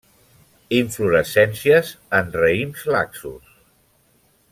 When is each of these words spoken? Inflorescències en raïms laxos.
Inflorescències 0.77 1.91
en 2.21 2.33
raïms 2.39 2.87
laxos. 2.97 3.53